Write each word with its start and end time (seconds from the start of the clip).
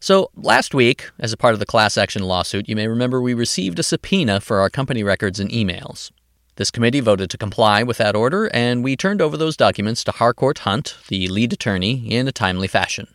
So, 0.00 0.30
last 0.36 0.74
week, 0.74 1.10
as 1.18 1.32
a 1.32 1.36
part 1.36 1.54
of 1.54 1.60
the 1.60 1.66
class 1.66 1.98
action 1.98 2.22
lawsuit, 2.22 2.68
you 2.68 2.76
may 2.76 2.86
remember 2.86 3.20
we 3.20 3.34
received 3.34 3.80
a 3.80 3.82
subpoena 3.82 4.40
for 4.40 4.60
our 4.60 4.70
company 4.70 5.02
records 5.02 5.40
and 5.40 5.50
emails. 5.50 6.12
This 6.54 6.70
committee 6.70 7.00
voted 7.00 7.30
to 7.30 7.38
comply 7.38 7.82
with 7.82 7.98
that 7.98 8.14
order, 8.14 8.48
and 8.54 8.84
we 8.84 8.94
turned 8.96 9.20
over 9.20 9.36
those 9.36 9.56
documents 9.56 10.04
to 10.04 10.12
Harcourt 10.12 10.58
Hunt, 10.60 10.96
the 11.08 11.26
lead 11.26 11.52
attorney, 11.52 12.12
in 12.12 12.28
a 12.28 12.32
timely 12.32 12.68
fashion. 12.68 13.08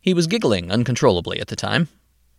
He 0.00 0.14
was 0.14 0.26
giggling 0.26 0.72
uncontrollably 0.72 1.38
at 1.38 1.48
the 1.48 1.56
time. 1.56 1.88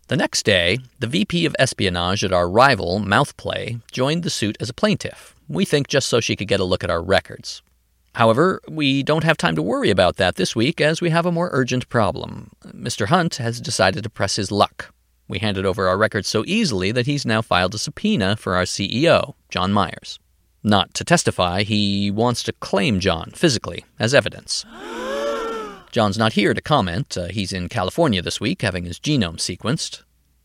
The 0.08 0.16
next 0.16 0.44
day, 0.44 0.78
the 0.98 1.06
VP 1.06 1.46
of 1.46 1.56
espionage 1.58 2.24
at 2.24 2.32
our 2.32 2.48
rival, 2.48 2.98
Mouthplay, 2.98 3.80
joined 3.92 4.24
the 4.24 4.30
suit 4.30 4.56
as 4.60 4.68
a 4.68 4.74
plaintiff, 4.74 5.36
we 5.48 5.64
think 5.64 5.86
just 5.86 6.08
so 6.08 6.18
she 6.20 6.36
could 6.36 6.48
get 6.48 6.60
a 6.60 6.64
look 6.64 6.82
at 6.82 6.90
our 6.90 7.02
records. 7.02 7.62
However, 8.14 8.60
we 8.68 9.02
don't 9.02 9.24
have 9.24 9.36
time 9.36 9.56
to 9.56 9.62
worry 9.62 9.90
about 9.90 10.16
that 10.16 10.36
this 10.36 10.54
week 10.54 10.80
as 10.80 11.00
we 11.00 11.10
have 11.10 11.26
a 11.26 11.32
more 11.32 11.50
urgent 11.52 11.88
problem. 11.88 12.52
Mr. 12.74 13.06
Hunt 13.06 13.36
has 13.36 13.60
decided 13.60 14.02
to 14.04 14.10
press 14.10 14.36
his 14.36 14.50
luck. 14.50 14.92
We 15.28 15.38
handed 15.38 15.64
over 15.64 15.88
our 15.88 15.96
records 15.96 16.28
so 16.28 16.44
easily 16.46 16.92
that 16.92 17.06
he's 17.06 17.24
now 17.24 17.40
filed 17.40 17.74
a 17.74 17.78
subpoena 17.78 18.36
for 18.36 18.54
our 18.54 18.64
CEO, 18.64 19.34
John 19.48 19.72
Myers. 19.72 20.18
Not 20.62 20.94
to 20.94 21.04
testify, 21.04 21.62
he 21.62 22.10
wants 22.10 22.42
to 22.44 22.52
claim 22.52 23.00
John 23.00 23.30
physically 23.34 23.84
as 23.98 24.14
evidence. 24.14 24.64
John's 25.90 26.18
not 26.18 26.32
here 26.32 26.54
to 26.54 26.60
comment. 26.60 27.16
Uh, 27.16 27.26
he's 27.26 27.52
in 27.52 27.68
California 27.68 28.20
this 28.20 28.40
week 28.40 28.62
having 28.62 28.84
his 28.84 28.98
genome 28.98 29.36
sequenced. 29.36 30.02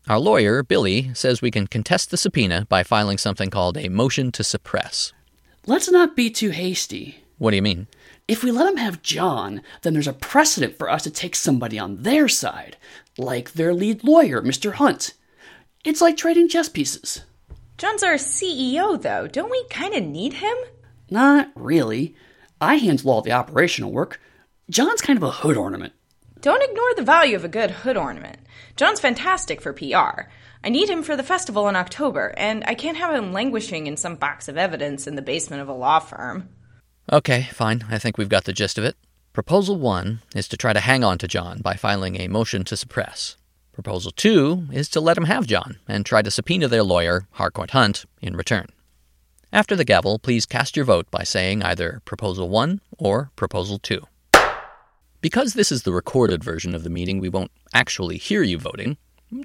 Our 0.08 0.18
lawyer, 0.18 0.62
Billy, 0.62 1.12
says 1.14 1.42
we 1.42 1.50
can 1.50 1.66
contest 1.66 2.10
the 2.10 2.16
subpoena 2.16 2.66
by 2.68 2.82
filing 2.82 3.18
something 3.18 3.50
called 3.50 3.76
a 3.76 3.88
motion 3.88 4.30
to 4.32 4.44
suppress. 4.44 5.12
Let's 5.66 5.90
not 5.90 6.16
be 6.16 6.30
too 6.30 6.50
hasty. 6.50 7.24
What 7.40 7.52
do 7.52 7.56
you 7.56 7.62
mean? 7.62 7.86
If 8.28 8.44
we 8.44 8.50
let 8.52 8.64
them 8.64 8.76
have 8.76 9.00
John, 9.00 9.62
then 9.80 9.94
there's 9.94 10.06
a 10.06 10.12
precedent 10.12 10.76
for 10.76 10.90
us 10.90 11.04
to 11.04 11.10
take 11.10 11.34
somebody 11.34 11.78
on 11.78 12.02
their 12.02 12.28
side, 12.28 12.76
like 13.16 13.52
their 13.52 13.72
lead 13.72 14.04
lawyer, 14.04 14.42
Mr. 14.42 14.74
Hunt. 14.74 15.14
It's 15.82 16.02
like 16.02 16.18
trading 16.18 16.50
chess 16.50 16.68
pieces. 16.68 17.22
John's 17.78 18.02
our 18.02 18.16
CEO, 18.16 19.00
though. 19.00 19.26
Don't 19.26 19.50
we 19.50 19.64
kind 19.70 19.94
of 19.94 20.04
need 20.04 20.34
him? 20.34 20.54
Not 21.08 21.50
really. 21.54 22.14
I 22.60 22.74
handle 22.74 23.10
all 23.10 23.22
the 23.22 23.32
operational 23.32 23.90
work. 23.90 24.20
John's 24.68 25.00
kind 25.00 25.16
of 25.16 25.22
a 25.22 25.30
hood 25.30 25.56
ornament. 25.56 25.94
Don't 26.42 26.62
ignore 26.62 26.94
the 26.94 27.04
value 27.04 27.36
of 27.36 27.44
a 27.46 27.48
good 27.48 27.70
hood 27.70 27.96
ornament. 27.96 28.36
John's 28.76 29.00
fantastic 29.00 29.62
for 29.62 29.72
PR. 29.72 30.28
I 30.62 30.68
need 30.68 30.90
him 30.90 31.02
for 31.02 31.16
the 31.16 31.22
festival 31.22 31.70
in 31.70 31.76
October, 31.76 32.34
and 32.36 32.64
I 32.66 32.74
can't 32.74 32.98
have 32.98 33.14
him 33.14 33.32
languishing 33.32 33.86
in 33.86 33.96
some 33.96 34.16
box 34.16 34.46
of 34.46 34.58
evidence 34.58 35.06
in 35.06 35.14
the 35.14 35.22
basement 35.22 35.62
of 35.62 35.68
a 35.68 35.72
law 35.72 36.00
firm. 36.00 36.50
Okay, 37.12 37.48
fine. 37.52 37.84
I 37.88 37.98
think 37.98 38.18
we've 38.18 38.28
got 38.28 38.44
the 38.44 38.52
gist 38.52 38.78
of 38.78 38.84
it. 38.84 38.96
Proposal 39.32 39.76
1 39.76 40.20
is 40.34 40.48
to 40.48 40.56
try 40.56 40.72
to 40.72 40.80
hang 40.80 41.04
on 41.04 41.18
to 41.18 41.28
John 41.28 41.60
by 41.60 41.74
filing 41.74 42.20
a 42.20 42.28
motion 42.28 42.64
to 42.64 42.76
suppress. 42.76 43.36
Proposal 43.72 44.12
2 44.12 44.68
is 44.72 44.88
to 44.90 45.00
let 45.00 45.16
him 45.16 45.24
have 45.24 45.46
John 45.46 45.78
and 45.88 46.04
try 46.04 46.22
to 46.22 46.30
subpoena 46.30 46.68
their 46.68 46.82
lawyer, 46.82 47.26
Harcourt 47.32 47.70
Hunt, 47.70 48.04
in 48.20 48.36
return. 48.36 48.66
After 49.52 49.74
the 49.74 49.84
gavel, 49.84 50.18
please 50.18 50.46
cast 50.46 50.76
your 50.76 50.84
vote 50.84 51.10
by 51.10 51.24
saying 51.24 51.62
either 51.62 52.02
Proposal 52.04 52.48
1 52.48 52.80
or 52.98 53.30
Proposal 53.34 53.78
2. 53.78 54.02
Because 55.20 55.54
this 55.54 55.72
is 55.72 55.82
the 55.82 55.92
recorded 55.92 56.42
version 56.44 56.74
of 56.74 56.84
the 56.84 56.90
meeting, 56.90 57.18
we 57.18 57.28
won't 57.28 57.50
actually 57.74 58.18
hear 58.18 58.42
you 58.42 58.58
voting. 58.58 58.96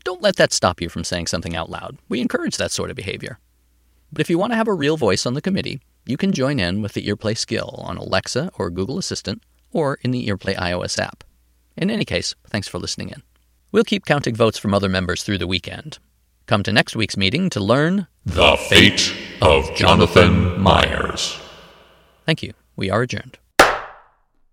Don't 0.03 0.22
let 0.22 0.36
that 0.38 0.53
stop 0.53 0.81
you 0.81 0.89
from 0.89 1.03
saying 1.03 1.28
something 1.28 1.56
out 1.56 1.70
loud. 1.70 1.98
We 2.09 2.22
encourage 2.22 2.58
that 2.58 2.72
sort 2.72 2.89
of 2.89 2.95
behavior. 2.95 3.39
But 4.11 4.22
if 4.22 4.30
you 4.30 4.38
want 4.38 4.52
to 4.53 4.58
have 4.58 4.67
a 4.67 4.73
real 4.73 4.98
voice 4.98 5.26
on 5.26 5.33
the 5.33 5.42
committee, 5.42 5.81
you 6.06 6.17
can 6.17 6.31
join 6.31 6.59
in 6.59 6.81
with 6.81 6.94
the 6.94 7.08
Earplay 7.08 7.38
skill 7.38 7.75
on 7.84 7.98
Alexa 7.98 8.52
or 8.58 8.70
Google 8.70 8.98
Assistant 8.98 9.44
or 9.72 9.98
in 10.02 10.11
the 10.11 10.28
Earplay 10.28 10.56
iOS 10.56 11.00
app. 11.00 11.23
In 11.75 11.89
any 11.89 12.06
case, 12.06 12.36
thanks 12.48 12.67
for 12.67 12.80
listening 12.80 13.09
in. 13.09 13.23
We'll 13.72 13.84
keep 13.84 14.06
counting 14.06 14.36
votes 14.36 14.58
from 14.58 14.73
other 14.73 14.88
members 14.88 15.23
through 15.23 15.39
the 15.39 15.48
weekend. 15.48 16.00
Come 16.45 16.64
to 16.64 16.72
next 16.72 16.95
week's 16.95 17.17
meeting 17.17 17.50
to 17.50 17.59
learn 17.59 18.08
The 18.26 18.56
Fate 18.70 19.14
of 19.42 19.73
Jonathan 19.76 20.61
Myers. 20.61 21.39
Thank 22.26 22.43
you. 22.43 22.54
We 22.76 22.89
are 22.89 23.02
adjourned. 23.02 23.37